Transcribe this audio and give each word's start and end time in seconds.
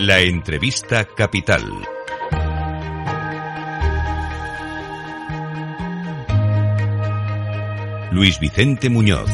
La 0.00 0.20
entrevista 0.20 1.04
capital. 1.04 1.64
Luis 8.12 8.38
Vicente 8.38 8.90
Muñoz. 8.90 9.28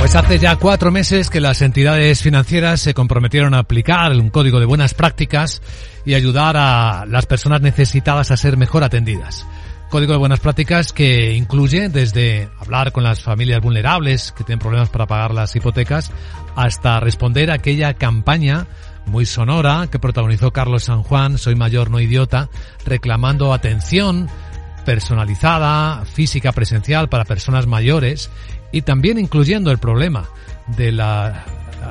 Pues 0.00 0.16
hace 0.16 0.40
ya 0.40 0.56
cuatro 0.56 0.90
meses 0.90 1.30
que 1.30 1.40
las 1.40 1.62
entidades 1.62 2.22
financieras 2.22 2.80
se 2.80 2.92
comprometieron 2.92 3.54
a 3.54 3.60
aplicar 3.60 4.10
un 4.14 4.30
código 4.30 4.58
de 4.58 4.66
buenas 4.66 4.94
prácticas 4.94 5.62
y 6.04 6.14
ayudar 6.14 6.56
a 6.56 7.06
las 7.06 7.26
personas 7.26 7.60
necesitadas 7.60 8.32
a 8.32 8.36
ser 8.36 8.56
mejor 8.56 8.82
atendidas. 8.82 9.46
Código 9.90 10.12
de 10.12 10.18
buenas 10.18 10.40
prácticas 10.40 10.92
que 10.92 11.34
incluye 11.34 11.88
desde 11.88 12.48
hablar 12.58 12.90
con 12.90 13.04
las 13.04 13.20
familias 13.22 13.60
vulnerables 13.60 14.32
que 14.32 14.42
tienen 14.42 14.58
problemas 14.58 14.88
para 14.88 15.06
pagar 15.06 15.32
las 15.32 15.54
hipotecas 15.54 16.10
hasta 16.56 16.98
responder 16.98 17.52
a 17.52 17.54
aquella 17.54 17.94
campaña 17.94 18.66
muy 19.06 19.26
sonora 19.26 19.88
que 19.90 19.98
protagonizó 19.98 20.52
Carlos 20.52 20.84
San 20.84 21.02
Juan, 21.02 21.38
Soy 21.38 21.54
mayor, 21.54 21.90
no 21.90 22.00
idiota, 22.00 22.48
reclamando 22.84 23.52
atención 23.52 24.28
personalizada, 24.84 26.04
física, 26.04 26.52
presencial 26.52 27.08
para 27.08 27.24
personas 27.24 27.66
mayores 27.66 28.30
y 28.72 28.82
también 28.82 29.18
incluyendo 29.18 29.70
el 29.70 29.78
problema 29.78 30.24
de 30.76 30.92
la, 30.92 31.44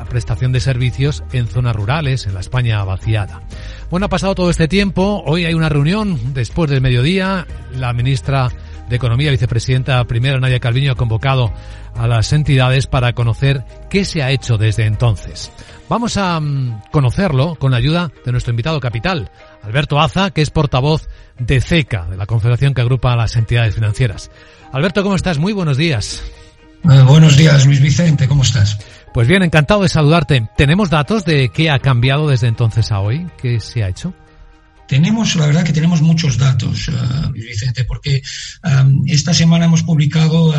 prestación 0.10 0.52
de 0.52 0.60
servicios 0.60 1.24
en 1.32 1.48
zonas 1.48 1.76
rurales, 1.76 2.26
en 2.28 2.34
la 2.34 2.42
España 2.42 2.84
vaciada. 2.84 3.42
Bueno, 3.90 4.08
ha 4.08 4.10
pasado 4.10 4.36
todo 4.36 4.50
este 4.50 4.68
tiempo, 4.68 5.24
hoy 5.26 5.46
hay 5.46 5.54
una 5.54 5.70
reunión 5.70 6.34
después 6.34 6.70
del 6.70 6.82
mediodía, 6.82 7.48
la 7.74 7.94
ministra 7.94 8.50
de 8.90 8.96
Economía, 8.96 9.32
vicepresidenta 9.32 10.04
primera 10.06 10.40
Nadia 10.40 10.60
Calviño, 10.60 10.92
ha 10.92 10.96
convocado 10.96 11.54
a 11.96 12.08
las 12.08 12.32
entidades 12.34 12.88
para 12.88 13.14
conocer 13.14 13.64
qué 13.90 14.06
se 14.06 14.22
ha 14.22 14.32
hecho 14.32 14.58
desde 14.58 14.86
entonces. 14.86 15.52
Vamos 15.90 16.18
a 16.18 16.40
mm, 16.40 16.84
conocerlo 16.92 17.56
con 17.56 17.72
la 17.72 17.78
ayuda 17.78 18.12
de 18.26 18.32
nuestro 18.32 18.52
invitado 18.52 18.80
capital, 18.80 19.32
Alberto 19.64 20.00
Aza, 20.00 20.32
que 20.32 20.42
es 20.42 20.50
portavoz 20.50 21.08
de 21.40 21.62
CECA, 21.62 22.06
de 22.06 22.18
la 22.18 22.26
confederación 22.26 22.74
que 22.74 22.82
agrupa 22.82 23.14
a 23.14 23.18
las 23.18 23.36
entidades 23.36 23.76
financieras. 23.76 24.32
Alberto, 24.72 25.04
¿cómo 25.04 25.16
estás? 25.16 25.38
Muy 25.38 25.54
buenos 25.54 25.78
días. 25.78 26.24
Eh, 26.84 27.02
buenos 27.08 27.38
días, 27.38 27.66
Luis 27.66 27.82
Vicente, 27.82 28.28
¿cómo 28.28 28.44
estás? 28.44 28.78
Pues 29.14 29.28
bien, 29.28 29.44
encantado 29.44 29.82
de 29.84 29.90
saludarte. 29.90 30.50
¿Tenemos 30.58 30.90
datos 30.90 31.24
de 31.24 31.50
qué 31.50 31.70
ha 31.72 31.80
cambiado 31.80 32.28
desde 32.28 32.48
entonces 32.48 32.92
a 32.92 33.00
hoy? 33.00 33.28
¿Qué 33.42 33.60
se 33.60 33.84
ha 33.84 33.88
hecho? 33.88 34.14
Tenemos, 34.88 35.36
la 35.36 35.48
verdad 35.48 35.64
que 35.64 35.74
tenemos 35.74 36.02
muchos 36.02 36.38
datos, 36.38 36.88
uh, 36.90 37.32
Vicente, 37.32 37.86
porque 37.86 38.22
um, 38.64 39.04
esta 39.08 39.34
semana 39.34 39.66
hemos 39.66 39.84
publicado 39.84 40.50
uh, 40.50 40.54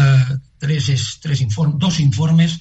tres, 0.58 1.19
tres 1.20 1.41
inform 1.41 1.78
dos 1.78 2.00
informes 2.00 2.58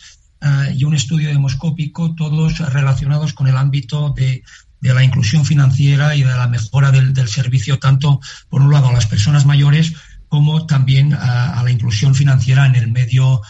y 0.75 0.83
un 0.83 0.93
estudio 0.93 1.29
demoscópico, 1.29 2.13
todos 2.13 2.59
relacionados 2.71 3.33
con 3.33 3.47
el 3.47 3.57
ámbito 3.57 4.13
de, 4.15 4.43
de 4.79 4.93
la 4.93 5.03
inclusión 5.03 5.43
financiera 5.43 6.15
y 6.15 6.21
de 6.21 6.29
la 6.29 6.47
mejora 6.47 6.91
del, 6.91 7.13
del, 7.13 7.27
servicio, 7.27 7.79
tanto 7.79 8.19
por 8.47 8.61
un 8.61 8.71
lado 8.71 8.89
a 8.89 8.93
las 8.93 9.07
personas 9.07 9.47
mayores 9.47 9.93
como 10.27 10.65
también 10.65 11.13
a, 11.13 11.63
la 11.63 11.71
inclusión 11.71 12.13
financiera 12.13 12.65
en 12.65 12.75
el 12.75 12.91
medio 12.91 13.41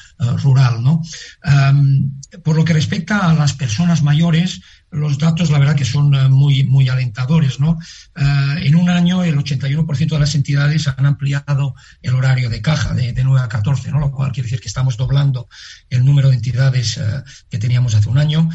rural. 0.41 0.83
¿no? 0.83 1.01
Um, 1.43 2.21
por 2.43 2.55
lo 2.55 2.63
que 2.63 2.73
respecta 2.73 3.29
a 3.29 3.33
las 3.33 3.53
personas 3.53 4.03
mayores, 4.03 4.61
los 4.95 5.17
datos, 5.17 5.49
la 5.51 5.59
verdad, 5.59 5.75
que 5.75 5.85
son 5.85 6.13
eh, 6.15 6.27
muy, 6.29 6.63
muy 6.63 6.89
alentadores. 6.89 7.59
¿no? 7.59 7.71
Uh, 8.15 8.57
en 8.57 8.75
un 8.75 8.89
año, 8.89 9.23
el 9.23 9.37
81% 9.37 10.09
de 10.09 10.19
las 10.19 10.35
entidades 10.35 10.87
han 10.87 11.05
ampliado 11.05 11.75
el 12.01 12.15
horario 12.15 12.49
de 12.49 12.61
caja 12.61 12.93
de, 12.93 13.13
de 13.13 13.23
9 13.23 13.45
a 13.45 13.49
14, 13.49 13.91
¿no? 13.91 13.99
lo 13.99 14.11
cual 14.11 14.31
quiere 14.31 14.47
decir 14.47 14.61
que 14.61 14.67
estamos 14.67 14.97
doblando 14.97 15.47
el 15.89 16.05
número 16.05 16.29
de 16.29 16.35
entidades 16.35 16.97
uh, 16.97 17.23
que 17.49 17.57
teníamos 17.57 17.95
hace 17.95 18.09
un 18.09 18.17
año. 18.17 18.49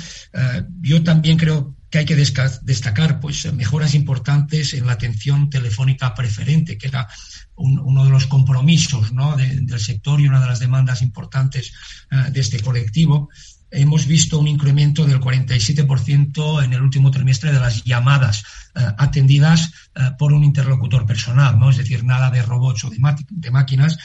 Yo 0.80 1.02
también 1.02 1.36
creo 1.36 1.76
que 1.90 1.98
hay 1.98 2.04
que 2.04 2.16
destacar 2.16 3.20
pues, 3.20 3.52
mejoras 3.52 3.94
importantes 3.94 4.74
en 4.74 4.86
la 4.86 4.92
atención 4.92 5.50
telefónica 5.50 6.14
preferente, 6.14 6.78
que 6.78 6.86
era 6.86 7.08
un, 7.56 7.78
uno 7.78 8.04
de 8.04 8.10
los 8.10 8.26
compromisos 8.26 9.12
¿no? 9.12 9.36
de, 9.36 9.60
del 9.60 9.80
sector 9.80 10.20
y 10.20 10.28
una 10.28 10.40
de 10.40 10.46
las 10.46 10.60
demandas 10.60 11.02
importantes 11.02 11.72
de 12.10 12.40
este 12.40 12.60
colectivo 12.60 13.28
hemos 13.70 14.06
visto 14.06 14.38
un 14.38 14.48
incremento 14.48 15.06
del 15.06 15.20
47% 15.20 16.64
en 16.64 16.72
el 16.72 16.82
último 16.82 17.10
trimestre 17.10 17.52
de 17.52 17.60
las 17.60 17.84
llamadas 17.84 18.44
eh, 18.74 18.80
atendidas 18.98 19.72
eh, 19.94 20.10
por 20.18 20.32
un 20.32 20.44
interlocutor 20.44 21.06
personal, 21.06 21.58
¿no? 21.58 21.70
Es 21.70 21.76
decir, 21.76 22.04
nada 22.04 22.30
de 22.30 22.42
robots 22.42 22.84
o 22.84 22.90
de, 22.90 22.98
de 23.28 23.50
máquinas. 23.50 23.98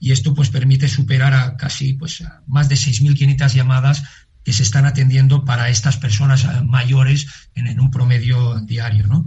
Y 0.00 0.12
esto 0.12 0.32
pues 0.32 0.50
permite 0.50 0.88
superar 0.88 1.34
a 1.34 1.56
casi 1.56 1.94
pues 1.94 2.20
a 2.20 2.42
más 2.46 2.68
de 2.68 2.76
6.500 2.76 3.54
llamadas 3.54 4.04
que 4.44 4.52
se 4.52 4.62
están 4.62 4.86
atendiendo 4.86 5.44
para 5.44 5.68
estas 5.68 5.96
personas 5.96 6.44
eh, 6.44 6.62
mayores 6.64 7.26
en, 7.54 7.78
un 7.80 7.90
promedio 7.90 8.60
diario, 8.60 9.06
¿no? 9.06 9.26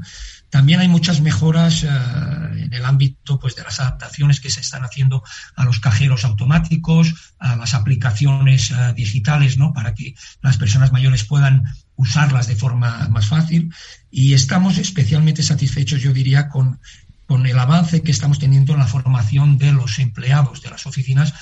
También 0.49 0.81
hay 0.81 0.89
muchas 0.89 1.21
mejoras 1.21 1.83
uh, 1.83 1.87
en 1.87 2.73
el 2.73 2.83
ámbito 2.83 3.39
pues, 3.39 3.55
de 3.55 3.63
las 3.63 3.79
adaptaciones 3.79 4.41
que 4.41 4.49
se 4.49 4.59
están 4.59 4.83
haciendo 4.83 5.23
a 5.55 5.63
los 5.63 5.79
cajeros 5.79 6.25
automáticos, 6.25 7.33
a 7.39 7.55
las 7.55 7.73
aplicaciones 7.73 8.71
uh, 8.71 8.93
digitales, 8.93 9.57
¿no? 9.57 9.73
Para 9.73 9.93
que 9.93 10.13
las 10.41 10.57
personas 10.57 10.91
mayores 10.91 11.23
puedan 11.23 11.63
usarlas 11.95 12.47
de 12.47 12.57
forma 12.57 13.07
más 13.09 13.27
fácil. 13.27 13.73
Y 14.09 14.33
estamos 14.33 14.77
especialmente 14.77 15.41
satisfechos, 15.41 16.01
yo 16.01 16.11
diría, 16.11 16.49
con, 16.49 16.81
con 17.27 17.45
el 17.45 17.57
avance 17.57 18.01
que 18.01 18.11
estamos 18.11 18.39
teniendo 18.39 18.73
en 18.73 18.79
la 18.79 18.87
formación 18.87 19.57
de 19.57 19.71
los 19.71 19.99
empleados 19.99 20.61
de 20.61 20.69
las 20.69 20.85
oficinas 20.85 21.33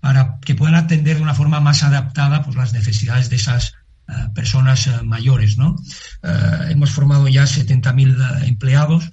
para 0.00 0.38
que 0.40 0.54
puedan 0.54 0.74
atender 0.74 1.16
de 1.16 1.22
una 1.22 1.34
forma 1.34 1.60
más 1.60 1.82
adaptada 1.82 2.42
pues, 2.42 2.56
las 2.56 2.72
necesidades 2.72 3.30
de 3.30 3.36
esas 3.36 3.74
Uh, 4.08 4.32
personas 4.34 4.86
uh, 4.86 5.04
mayores. 5.04 5.58
¿no? 5.58 5.74
Uh, 6.22 6.70
hemos 6.70 6.92
formado 6.92 7.26
ya 7.26 7.42
70.000 7.42 8.46
empleados 8.46 9.10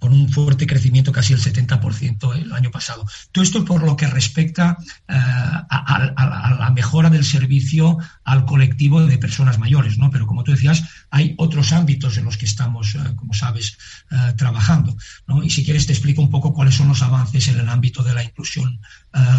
con 0.00 0.12
un 0.12 0.28
fuerte 0.28 0.66
crecimiento, 0.66 1.10
casi 1.10 1.32
el 1.32 1.40
70% 1.40 2.36
el 2.36 2.52
año 2.52 2.70
pasado. 2.70 3.04
Todo 3.32 3.42
esto 3.42 3.64
por 3.64 3.82
lo 3.82 3.96
que 3.96 4.06
respecta 4.06 4.78
a, 5.08 6.56
la 6.60 6.70
mejora 6.70 7.10
del 7.10 7.24
servicio 7.24 7.98
al 8.22 8.44
colectivo 8.44 9.04
de 9.04 9.18
personas 9.18 9.58
mayores, 9.58 9.98
¿no? 9.98 10.12
Pero 10.12 10.28
como 10.28 10.44
tú 10.44 10.52
decías, 10.52 10.84
hay 11.10 11.34
otros 11.36 11.72
ámbitos 11.72 12.16
en 12.16 12.26
los 12.26 12.36
que 12.36 12.46
estamos, 12.46 12.96
como 13.16 13.34
sabes, 13.34 13.76
trabajando, 14.36 14.96
¿no? 15.26 15.42
Y 15.42 15.50
si 15.50 15.64
quieres 15.64 15.88
te 15.88 15.94
explico 15.94 16.22
un 16.22 16.30
poco 16.30 16.54
son 16.78 16.88
los 16.88 17.02
avances 17.02 17.48
en 17.48 17.58
el 17.58 17.68
ámbito 17.68 18.02
de 18.02 18.14
la 18.14 18.24
inclusión 18.24 18.80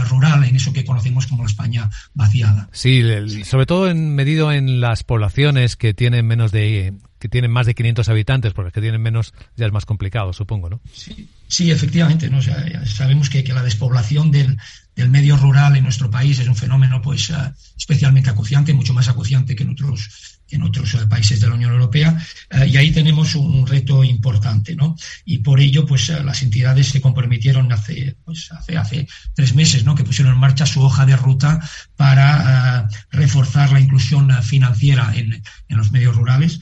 rural, 0.10 0.44
en 0.44 0.56
eso 0.56 0.74
que 0.74 0.86
conocemos 0.86 1.26
como 1.28 1.44
la 1.44 1.50
España 1.50 1.90
vaciada. 2.14 2.70
Sí, 2.72 3.00
el, 3.00 3.46
sobre 3.46 3.66
todo 3.66 3.90
en, 3.90 4.14
medido 4.14 4.52
en 4.52 4.82
las 4.82 5.04
poblaciones 5.04 5.76
que 5.76 5.94
tienen 5.94 6.28
menos 6.28 6.52
de 6.52 6.94
que 7.20 7.30
tienen 7.30 7.52
más 7.52 7.66
de 7.66 7.76
500 7.76 8.08
habitantes, 8.10 8.54
porque 8.54 8.72
que 8.72 8.82
tienen 8.82 9.02
menos 9.02 9.34
ya 9.56 9.66
es 9.66 9.72
más 9.72 9.86
complicado, 9.86 10.34
supongo, 10.34 10.70
¿no? 10.70 10.82
Sí, 10.94 11.30
sí 11.48 11.72
efectivamente, 11.72 12.30
¿no? 12.30 12.40
Sabemos 12.42 13.30
que, 13.30 13.44
la 13.50 13.64
despoblación 13.64 14.32
del, 14.32 14.58
del, 14.96 15.10
medio 15.10 15.36
rural 15.36 15.76
en 15.76 15.84
nuestro 15.84 16.10
país 16.10 16.40
es 16.40 16.48
un 16.48 16.56
fenómeno 16.56 17.02
pues 17.02 17.30
uh, 17.32 17.52
especialmente 17.78 18.30
acuciante, 18.30 18.74
mucho 18.74 18.94
más 18.94 19.10
acuciante 19.10 19.56
que 19.56 19.64
en 19.64 19.72
otros 19.72 20.38
en 20.52 20.64
otros 20.64 20.94
uh, 20.94 21.10
países 21.10 21.40
de 21.40 21.48
la 21.48 21.56
Unión 21.56 21.74
Europea 21.74 22.16
uh, 22.54 22.64
y 22.64 22.78
ahí 22.78 22.92
tenemos 22.92 23.36
un, 23.36 23.66
reto 23.66 24.04
importante, 24.04 24.76
¿no? 24.76 24.96
Y 25.26 25.40
por 25.40 25.60
ello, 25.60 25.86
pues 25.86 26.10
las 26.10 26.42
entidades 26.44 26.88
se 26.88 27.02
comprometieron 27.02 27.72
hace, 27.72 28.16
pues, 28.24 28.52
hace, 28.52 28.78
hace 28.78 29.08
tres 29.36 29.54
meses, 29.54 29.84
¿no? 29.84 29.96
Que 29.96 30.04
pusieron 30.04 30.34
en 30.34 30.40
marcha 30.40 30.66
su 30.66 30.82
hoja 30.82 31.06
de 31.06 31.16
ruta 31.16 31.60
para 31.96 32.88
reforzar 33.12 33.72
la 33.72 33.80
inclusión 33.80 34.32
financiera 34.44 35.12
en, 35.16 35.42
en 35.68 35.78
los 35.78 35.92
medios 35.92 36.16
rurales. 36.16 36.60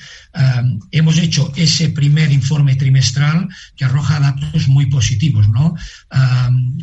Hemos 0.91 1.17
hecho 1.17 1.51
ese 1.55 1.89
primer 1.89 2.31
informe 2.31 2.75
trimestral 2.75 3.47
que 3.75 3.85
arroja 3.85 4.19
datos 4.19 4.67
muy 4.67 4.87
positivos, 4.87 5.49
¿no? 5.49 5.75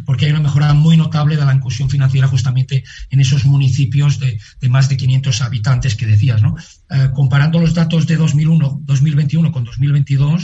porque 0.04 0.26
hay 0.26 0.32
una 0.32 0.40
mejora 0.40 0.74
muy 0.74 0.96
notable 0.96 1.36
de 1.36 1.44
la 1.44 1.54
inclusión 1.54 1.88
financiera 1.90 2.28
justamente 2.28 2.84
en 3.10 3.20
esos 3.20 3.44
municipios 3.44 4.18
de, 4.18 4.38
más 4.68 4.88
de 4.88 4.96
500 4.96 5.40
habitantes 5.42 5.94
que 5.94 6.06
decías. 6.06 6.42
Eh, 6.90 7.10
comparando 7.14 7.58
los 7.58 7.74
datos 7.74 8.06
de 8.06 8.16
2001, 8.16 8.80
2021 8.82 9.52
con 9.52 9.64
2022, 9.64 10.42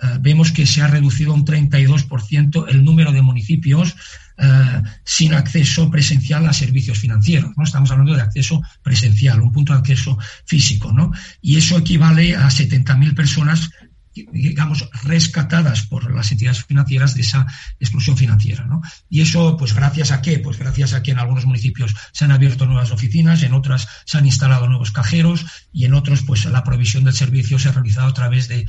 eh, 0.00 0.06
vemos 0.20 0.52
que 0.52 0.66
se 0.66 0.82
ha 0.82 0.86
reducido 0.86 1.34
un 1.34 1.44
32% 1.44 2.66
el 2.68 2.84
número 2.84 3.12
de 3.12 3.22
municipios 3.22 3.94
eh, 4.38 4.82
sin 5.04 5.34
acceso 5.34 5.90
presencial 5.90 6.46
a 6.46 6.52
servicios 6.52 6.98
financieros. 6.98 7.50
¿no? 7.56 7.64
Estamos 7.64 7.90
hablando 7.90 8.14
de 8.14 8.22
acceso 8.22 8.62
presencial, 8.82 9.40
un 9.40 9.52
punto 9.52 9.72
de 9.72 9.80
acceso 9.80 10.18
físico. 10.44 10.92
¿no? 10.92 11.10
Y 11.40 11.56
eso 11.56 11.76
equivale 11.78 12.36
a 12.36 12.46
70.000 12.48 13.14
personas 13.14 13.70
digamos, 14.32 14.88
rescatadas 15.04 15.86
por 15.86 16.12
las 16.12 16.32
entidades 16.32 16.64
financieras 16.64 17.14
de 17.14 17.22
esa 17.22 17.46
exclusión 17.78 18.16
financiera. 18.16 18.64
¿no? 18.66 18.80
Y 19.08 19.20
eso, 19.20 19.56
pues, 19.56 19.74
gracias 19.74 20.10
a 20.10 20.22
qué? 20.22 20.38
Pues 20.38 20.58
gracias 20.58 20.92
a 20.92 21.02
que 21.02 21.12
en 21.12 21.18
algunos 21.18 21.46
municipios 21.46 21.94
se 22.12 22.24
han 22.24 22.32
abierto 22.32 22.66
nuevas 22.66 22.90
oficinas, 22.90 23.42
en 23.42 23.52
otras 23.52 23.88
se 24.04 24.18
han 24.18 24.26
instalado 24.26 24.68
nuevos 24.68 24.92
cajeros 24.92 25.46
y 25.72 25.84
en 25.84 25.94
otros, 25.94 26.22
pues, 26.22 26.44
la 26.46 26.64
provisión 26.64 27.04
del 27.04 27.14
servicio 27.14 27.58
se 27.58 27.68
ha 27.68 27.72
realizado 27.72 28.08
a 28.08 28.14
través 28.14 28.48
de, 28.48 28.66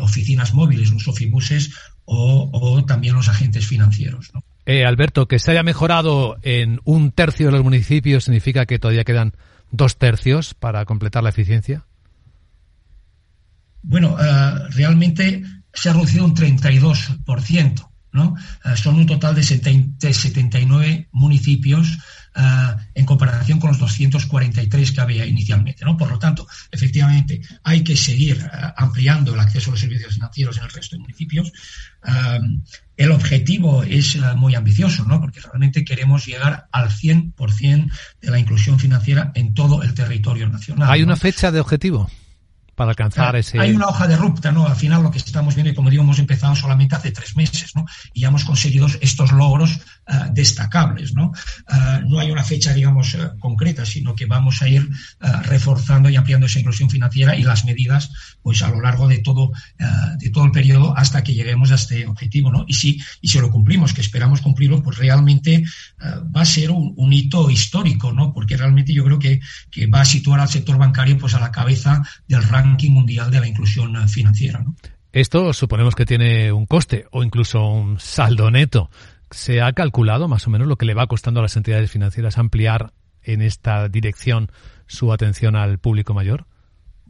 oficinas 0.00 0.54
móviles, 0.54 0.90
los 0.90 1.08
ofibuses 1.08 1.70
o, 2.04 2.50
o, 2.52 2.84
también 2.84 3.14
los 3.14 3.28
agentes 3.28 3.66
financieros. 3.66 4.30
¿no? 4.34 4.44
Eh, 4.70 4.84
Alberto, 4.84 5.26
que 5.26 5.40
se 5.40 5.50
haya 5.50 5.64
mejorado 5.64 6.38
en 6.42 6.78
un 6.84 7.10
tercio 7.10 7.46
de 7.46 7.50
los 7.50 7.64
municipios 7.64 8.22
significa 8.22 8.66
que 8.66 8.78
todavía 8.78 9.02
quedan 9.02 9.32
dos 9.72 9.96
tercios 9.96 10.54
para 10.54 10.84
completar 10.84 11.24
la 11.24 11.30
eficiencia. 11.30 11.86
Bueno, 13.82 14.16
realmente 14.68 15.42
se 15.74 15.90
ha 15.90 15.92
reducido 15.92 16.24
un 16.24 16.36
32%. 16.36 17.89
¿No? 18.12 18.34
son 18.76 18.96
un 18.96 19.06
total 19.06 19.34
de 19.34 19.42
79 19.42 21.08
municipios 21.12 21.98
Ah, 22.32 22.76
en 22.94 23.04
comparación 23.06 23.58
con 23.58 23.70
los 23.70 23.80
243 23.80 24.92
que 24.92 25.00
había 25.00 25.26
inicialmente. 25.26 25.84
¿no? 25.84 25.96
Por 25.96 26.10
lo 26.10 26.18
tanto, 26.18 26.46
efectivamente, 26.70 27.40
hay 27.64 27.82
que 27.82 27.96
seguir 27.96 28.48
ah, 28.52 28.72
ampliando 28.76 29.34
el 29.34 29.40
acceso 29.40 29.70
a 29.70 29.72
los 29.72 29.80
servicios 29.80 30.14
financieros 30.14 30.56
en 30.56 30.64
el 30.64 30.70
resto 30.70 30.94
de 30.94 31.00
municipios. 31.00 31.52
El 32.96 33.10
objetivo 33.12 33.82
es 33.82 34.16
muy 34.36 34.54
ambicioso, 34.54 35.04
¿no? 35.04 35.20
porque 35.20 35.40
realmente 35.40 35.84
queremos 35.84 36.24
llegar 36.24 36.68
al 36.70 36.88
100% 36.88 37.90
de 38.20 38.30
la 38.30 38.38
inclusión 38.38 38.78
financiera 38.78 39.32
en 39.34 39.52
todo 39.52 39.82
el 39.82 39.92
territorio 39.92 40.48
nacional. 40.48 40.88
¿Hay 40.90 41.02
una 41.02 41.16
fecha 41.16 41.50
de 41.50 41.60
objetivo? 41.60 42.08
Para 42.80 42.92
alcanzar 42.92 43.36
ese. 43.36 43.60
Hay 43.60 43.72
una 43.72 43.88
hoja 43.88 44.08
de 44.08 44.16
ruta, 44.16 44.50
¿no? 44.50 44.66
Al 44.66 44.74
final 44.74 45.02
lo 45.02 45.10
que 45.10 45.18
estamos 45.18 45.54
viendo, 45.54 45.70
y 45.70 45.74
como 45.74 45.90
digo, 45.90 46.02
hemos 46.02 46.18
empezado 46.18 46.56
solamente 46.56 46.94
hace 46.94 47.10
tres 47.10 47.36
meses, 47.36 47.76
¿no? 47.76 47.84
Y 48.14 48.22
ya 48.22 48.28
hemos 48.28 48.42
conseguido 48.42 48.86
estos 49.02 49.32
logros 49.32 49.72
eh, 50.06 50.14
destacables, 50.32 51.12
¿no? 51.12 51.30
Eh, 51.70 52.00
no 52.08 52.18
hay 52.18 52.30
una 52.30 52.42
fecha, 52.42 52.72
digamos, 52.72 53.12
eh, 53.16 53.18
concreta, 53.38 53.84
sino 53.84 54.14
que 54.14 54.24
vamos 54.24 54.62
a 54.62 54.68
ir 54.68 54.88
reforzando 55.42 56.08
y 56.08 56.16
ampliando 56.16 56.46
esa 56.46 56.58
inclusión 56.58 56.88
financiera 56.88 57.36
y 57.36 57.42
las 57.42 57.66
medidas, 57.66 58.10
pues 58.40 58.62
a 58.62 58.70
lo 58.70 58.80
largo 58.80 59.06
de 59.06 59.18
todo, 59.18 59.52
de 60.18 60.30
todo 60.30 60.46
el 60.46 60.50
periodo 60.50 60.96
hasta 60.96 61.22
que 61.22 61.34
lleguemos 61.34 61.70
a 61.72 61.74
este 61.74 62.06
objetivo, 62.06 62.50
¿no? 62.50 62.64
Y 62.66 62.72
si, 62.72 62.98
y 63.20 63.28
si 63.28 63.38
lo 63.40 63.50
cumplimos, 63.50 63.92
que 63.92 64.00
esperamos 64.00 64.40
cumplirlo, 64.40 64.82
pues 64.82 64.96
realmente 64.96 65.64
va 66.34 66.40
a 66.40 66.46
ser 66.46 66.70
un, 66.70 66.94
un, 66.96 67.12
hito 67.12 67.50
histórico, 67.50 68.12
¿no? 68.12 68.32
Porque 68.32 68.56
realmente 68.56 68.94
yo 68.94 69.04
creo 69.04 69.18
que, 69.18 69.40
que 69.70 69.86
va 69.86 70.00
a 70.00 70.04
situar 70.06 70.40
al 70.40 70.48
sector 70.48 70.78
bancario, 70.78 71.18
pues 71.18 71.34
a 71.34 71.40
la 71.40 71.52
cabeza 71.52 72.02
del 72.26 72.42
ranking 72.70 72.92
mundial 72.92 73.30
de 73.30 73.40
la 73.40 73.48
inclusión 73.48 74.08
financiera. 74.08 74.64
Esto 75.12 75.52
suponemos 75.52 75.94
que 75.94 76.06
tiene 76.06 76.52
un 76.52 76.66
coste 76.66 77.06
o 77.10 77.24
incluso 77.24 77.66
un 77.66 77.98
saldo 77.98 78.50
neto. 78.50 78.90
¿Se 79.30 79.60
ha 79.60 79.72
calculado 79.72 80.28
más 80.28 80.46
o 80.46 80.50
menos 80.50 80.68
lo 80.68 80.76
que 80.76 80.86
le 80.86 80.94
va 80.94 81.06
costando 81.06 81.40
a 81.40 81.42
las 81.42 81.56
entidades 81.56 81.90
financieras 81.90 82.38
ampliar 82.38 82.92
en 83.22 83.42
esta 83.42 83.88
dirección 83.88 84.50
su 84.86 85.12
atención 85.12 85.56
al 85.56 85.78
público 85.78 86.14
mayor? 86.14 86.46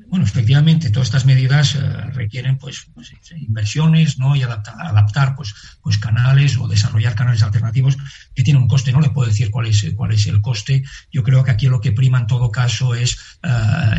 Bueno, 0.08 0.24
efectivamente, 0.24 0.90
todas 0.90 1.08
estas 1.08 1.24
medidas 1.24 1.74
eh, 1.74 1.80
requieren 2.12 2.58
pues, 2.58 2.86
pues, 2.94 3.12
inversiones, 3.36 4.18
¿no? 4.18 4.34
Y 4.34 4.42
adaptar, 4.42 4.74
adaptar 4.80 5.36
pues, 5.36 5.54
pues 5.82 5.98
canales 5.98 6.56
o 6.58 6.66
desarrollar 6.66 7.14
canales 7.14 7.42
alternativos 7.42 7.96
que 8.34 8.42
tienen 8.42 8.62
un 8.62 8.68
coste. 8.68 8.92
No 8.92 9.00
le 9.00 9.10
puedo 9.10 9.28
decir 9.28 9.50
cuál 9.50 9.66
es 9.66 9.86
cuál 9.96 10.12
es 10.12 10.26
el 10.26 10.40
coste. 10.40 10.82
Yo 11.12 11.22
creo 11.22 11.44
que 11.44 11.50
aquí 11.50 11.66
lo 11.66 11.80
que 11.80 11.92
prima 11.92 12.18
en 12.18 12.26
todo 12.26 12.50
caso 12.50 12.94
es 12.94 13.38
eh, 13.42 13.48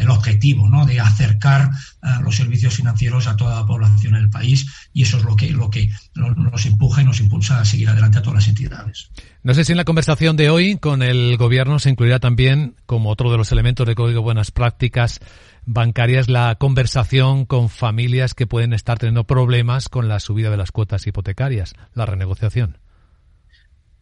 el 0.01 0.09
objetivo, 0.09 0.67
¿no? 0.67 0.85
De 0.85 0.99
acercar 0.99 1.71
eh, 2.03 2.07
los 2.23 2.35
servicios 2.35 2.73
financieros 2.73 3.27
a 3.27 3.35
toda 3.35 3.61
la 3.61 3.65
población 3.65 4.13
del 4.13 4.29
país 4.29 4.89
y 4.93 5.03
eso 5.03 5.17
es 5.17 5.23
lo 5.23 5.35
que 5.35 5.51
lo 5.51 5.69
que 5.69 5.91
nos 6.15 6.65
empuja 6.65 7.01
y 7.01 7.05
nos 7.05 7.19
impulsa 7.19 7.61
a 7.61 7.65
seguir 7.65 7.89
adelante 7.89 8.17
a 8.17 8.21
todas 8.21 8.39
las 8.39 8.47
entidades. 8.47 9.09
No 9.43 9.53
sé 9.53 9.65
si 9.65 9.71
en 9.71 9.77
la 9.77 9.85
conversación 9.85 10.35
de 10.37 10.49
hoy 10.49 10.77
con 10.77 11.01
el 11.01 11.37
gobierno 11.37 11.79
se 11.79 11.89
incluirá 11.89 12.19
también 12.19 12.75
como 12.85 13.09
otro 13.09 13.31
de 13.31 13.37
los 13.37 13.51
elementos 13.51 13.87
de 13.87 13.95
código 13.95 14.19
de 14.19 14.23
buenas 14.23 14.51
prácticas 14.51 15.19
bancarias 15.65 16.29
la 16.29 16.55
conversación 16.55 17.45
con 17.45 17.69
familias 17.69 18.33
que 18.33 18.47
pueden 18.47 18.73
estar 18.73 18.99
teniendo 18.99 19.25
problemas 19.25 19.89
con 19.89 20.07
la 20.07 20.19
subida 20.19 20.49
de 20.49 20.57
las 20.57 20.71
cuotas 20.71 21.05
hipotecarias, 21.07 21.73
la 21.93 22.05
renegociación. 22.05 22.77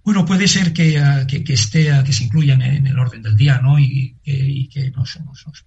Bueno, 0.03 0.25
puede 0.25 0.47
ser 0.47 0.73
que, 0.73 0.97
ah, 0.97 1.27
esté, 1.29 1.91
ah, 1.91 2.03
que 2.03 2.13
se 2.13 2.23
incluyan 2.23 2.61
en 2.61 2.87
el 2.87 2.97
orden 2.97 3.21
del 3.21 3.35
día, 3.35 3.59
¿no? 3.61 3.77
Y, 3.77 4.15
que 4.71 4.91
nos, 4.91 5.19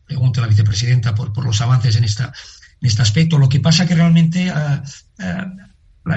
pregunte 0.07 0.41
la 0.41 0.47
vicepresidenta 0.47 1.15
por, 1.15 1.33
por 1.33 1.45
los 1.45 1.61
avances 1.61 1.97
en 1.97 2.05
esta 2.05 2.33
en 2.83 2.89
este 2.89 3.03
aspecto. 3.03 3.39
Lo 3.39 3.49
que 3.49 3.61
pasa 3.61 3.87
que 3.87 3.95
realmente 3.95 4.51
ah, 4.51 4.83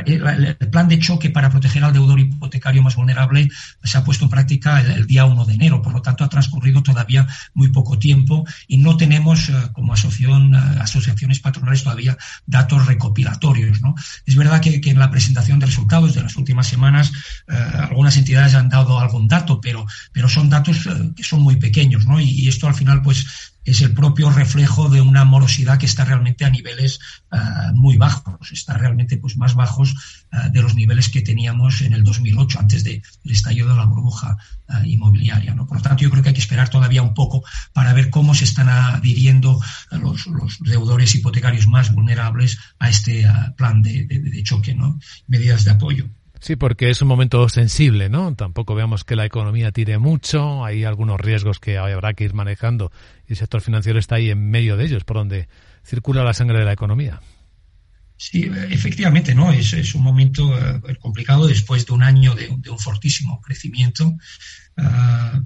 el 0.06 0.56
plan 0.72 0.88
de 0.88 1.00
choque 1.00 1.30
para 1.30 1.50
proteger 1.50 1.84
al 1.84 1.94
deudor 1.94 2.20
hipotecario 2.20 2.82
más 2.82 2.96
vulnerable 2.96 3.50
se 3.84 3.98
ha 3.98 4.04
puesto 4.04 4.26
en 4.26 4.32
práctica 4.32 4.82
el, 4.82 5.06
día 5.06 5.26
1 5.26 5.46
de 5.46 5.54
enero, 5.54 5.82
por 5.82 5.94
lo 5.94 6.02
tanto 6.02 6.24
ha 6.24 6.30
transcurrido 6.30 6.82
todavía 6.82 7.28
muy 7.54 7.70
poco 7.70 8.00
tiempo 8.00 8.46
y 8.68 8.78
no 8.78 8.98
tenemos 8.98 9.50
eh, 9.50 9.54
como 9.74 9.94
asociación, 9.94 10.56
eh, 10.56 10.58
asociaciones 10.82 11.40
patronales 11.40 11.84
todavía 11.84 12.18
datos 12.46 12.86
recopilatorios. 12.86 13.82
¿no? 13.82 13.96
Es 14.26 14.36
verdad 14.36 14.60
que, 14.62 14.82
en 14.86 15.00
la 15.00 15.12
presentación 15.12 15.60
de 15.60 15.68
resultados 15.68 16.14
de 16.14 16.24
las 16.24 16.36
últimas 16.36 16.68
semanas 16.68 17.12
eh, 17.48 17.54
algunas 17.54 18.18
entidades 18.18 18.56
han 18.56 18.70
dado 18.70 19.00
algún 19.00 19.28
dato, 19.28 19.62
pero, 19.62 19.86
pero 20.12 20.28
son 20.28 20.50
datos 20.50 20.88
que 21.16 21.24
son 21.24 21.42
muy 21.42 21.58
pequeños 21.58 22.06
¿no? 22.06 22.20
y 22.20 22.48
esto 22.48 22.68
al 22.68 22.76
final 22.76 23.02
pues 23.02 23.55
es 23.66 23.82
el 23.82 23.94
propio 23.94 24.30
reflejo 24.30 24.90
de 24.90 25.02
una 25.02 25.26
morosidad 25.26 25.80
que 25.80 25.88
está 25.88 26.06
realmente 26.06 26.46
a 26.46 26.50
niveles 26.50 27.00
uh, 27.32 27.76
muy 27.76 27.98
bajos, 27.98 28.52
está 28.52 28.78
realmente 28.78 29.18
pues 29.18 29.38
más 29.38 29.56
bajos 29.56 29.96
uh, 30.32 30.52
de 30.52 30.62
los 30.62 30.76
niveles 30.76 31.10
que 31.10 31.22
teníamos 31.22 31.82
en 31.82 31.94
el 31.94 32.04
2008, 32.04 32.60
antes 32.60 32.84
del 32.84 33.02
de 33.24 33.34
estallido 33.34 33.70
de 33.70 33.76
la 33.76 33.86
burbuja 33.86 34.38
uh, 34.70 34.86
inmobiliaria. 34.86 35.56
¿no? 35.56 35.66
Por 35.66 35.78
lo 35.78 35.84
tanto, 35.84 36.04
yo 36.04 36.12
creo 36.12 36.22
que 36.22 36.30
hay 36.30 36.36
que 36.36 36.42
esperar 36.42 36.70
todavía 36.70 37.02
un 37.02 37.16
poco 37.16 37.44
para 37.74 37.94
ver 37.94 38.12
cómo 38.12 38.36
se 38.36 38.44
están 38.44 38.70
adhiriendo 38.70 39.60
los, 39.92 40.30
deudores 40.62 41.16
hipotecarios 41.16 41.68
más 41.68 41.94
vulnerables 41.94 42.60
a 42.80 42.90
este 42.90 43.28
plan 43.58 43.82
de, 43.82 44.06
de 44.06 44.44
choque, 44.44 44.76
¿no? 44.76 45.00
medidas 45.28 45.64
de 45.64 45.72
apoyo. 45.72 46.10
Sí, 46.46 46.56
porque 46.56 46.92
es 46.92 47.02
un 47.02 47.08
momento 47.08 47.50
sensible, 47.50 48.08
¿no? 48.08 48.36
Tampoco 48.36 48.76
veamos 48.76 49.04
que 49.04 49.16
la 49.16 49.26
economía 49.26 49.72
tire 49.72 49.98
mucho, 49.98 50.64
hay 50.64 50.84
algunos 50.84 51.20
riesgos 51.20 51.60
que 51.60 51.80
habrá 51.80 52.14
que 52.14 52.24
ir 52.24 52.36
manejando 52.36 52.92
y 53.28 53.32
el 53.32 53.38
sector 53.38 53.62
financiero 53.62 53.98
está 53.98 54.18
ahí 54.18 54.30
en 54.30 54.52
medio 54.52 54.78
de 54.78 54.86
ellos, 54.86 55.06
por 55.06 55.18
donde 55.18 55.48
circula 55.84 56.24
la 56.24 56.36
sangre 56.36 56.60
de 56.60 56.66
la 56.66 56.74
economía. 56.74 57.20
Sí, 58.16 58.48
efectivamente, 58.70 59.34
¿no? 59.34 59.52
Es, 59.52 59.96
un 59.96 60.04
momento 60.04 60.56
eh, 60.56 60.96
complicado 61.00 61.48
después 61.48 61.84
de 61.88 61.94
un 61.94 62.04
año 62.04 62.36
de, 62.36 62.48
un 62.48 62.80
fortísimo 62.80 63.42
crecimiento. 63.42 64.16
Uh, 64.78 65.42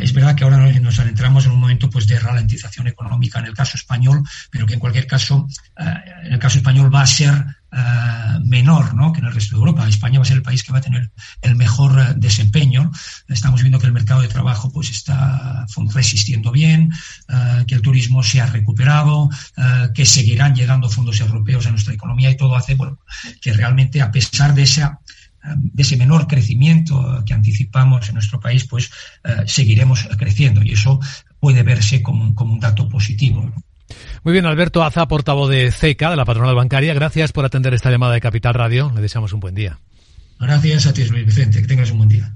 es 0.00 0.12
verdad 0.12 0.36
que 0.36 0.44
ahora 0.44 0.58
nos 0.78 0.98
adentramos 0.98 1.46
en 1.46 1.52
un 1.52 1.60
momento 1.60 1.90
pues 1.90 2.06
de 2.06 2.20
ralentización 2.20 2.86
económica 2.86 3.38
en 3.40 3.46
el 3.46 3.54
caso 3.54 3.76
español, 3.76 4.22
pero 4.50 4.66
que 4.66 4.74
en 4.74 4.80
cualquier 4.80 5.06
caso, 5.06 5.48
uh, 5.78 6.24
en 6.24 6.34
el 6.34 6.38
caso 6.38 6.58
español 6.58 6.94
va 6.94 7.00
a 7.00 7.06
ser 7.06 7.32
uh, 7.72 8.40
menor 8.44 8.94
¿no? 8.94 9.12
que 9.12 9.20
en 9.20 9.26
el 9.26 9.34
resto 9.34 9.56
de 9.56 9.60
Europa. 9.60 9.88
España 9.88 10.18
va 10.18 10.22
a 10.22 10.26
ser 10.26 10.36
el 10.36 10.42
país 10.42 10.62
que 10.62 10.72
va 10.72 10.78
a 10.78 10.82
tener 10.82 11.10
el 11.42 11.56
mejor 11.56 11.92
uh, 11.92 12.14
desempeño. 12.16 12.90
Estamos 13.28 13.62
viendo 13.62 13.78
que 13.78 13.86
el 13.86 13.92
mercado 13.92 14.20
de 14.20 14.28
trabajo 14.28 14.70
pues 14.70 14.90
está 14.90 15.66
resistiendo 15.94 16.52
bien, 16.52 16.92
uh, 17.28 17.64
que 17.66 17.74
el 17.74 17.82
turismo 17.82 18.22
se 18.22 18.40
ha 18.40 18.46
recuperado, 18.46 19.28
que 19.94 20.04
seguirán 20.04 20.54
llegando 20.54 20.88
fondos 20.88 21.20
europeos 21.20 21.66
a 21.66 21.70
nuestra 21.70 21.94
economía 21.94 22.30
y 22.30 22.36
todo 22.36 22.56
hace 22.56 22.74
bueno, 22.74 22.98
que 23.40 23.52
realmente 23.52 24.00
a 24.00 24.10
pesar 24.10 24.54
de 24.54 24.62
esa 24.62 25.00
de 25.54 25.82
ese 25.82 25.96
menor 25.96 26.26
crecimiento 26.26 27.22
que 27.24 27.32
anticipamos 27.32 28.08
en 28.08 28.14
nuestro 28.14 28.40
país, 28.40 28.66
pues 28.66 28.90
seguiremos 29.46 30.08
creciendo 30.18 30.60
y 30.60 30.72
eso 30.72 30.98
puede 31.38 31.62
verse 31.62 32.02
como, 32.02 32.34
como 32.34 32.54
un 32.54 32.60
dato 32.60 32.88
positivo. 32.88 33.52
Muy 34.24 34.32
bien, 34.32 34.46
Alberto 34.46 34.82
Aza, 34.82 35.06
portavoz 35.08 35.50
de 35.50 35.70
CECA, 35.70 36.10
de 36.10 36.16
la 36.16 36.24
patronal 36.24 36.54
bancaria. 36.54 36.94
Gracias 36.94 37.32
por 37.32 37.44
atender 37.44 37.74
esta 37.74 37.90
llamada 37.90 38.14
de 38.14 38.20
Capital 38.20 38.54
Radio. 38.54 38.92
Le 38.94 39.00
deseamos 39.00 39.32
un 39.32 39.40
buen 39.40 39.54
día. 39.54 39.78
Gracias 40.38 40.86
a 40.86 40.92
ti, 40.92 41.02
Vicente. 41.04 41.60
Que 41.62 41.68
tengas 41.68 41.90
un 41.90 41.98
buen 41.98 42.08
día. 42.08 42.32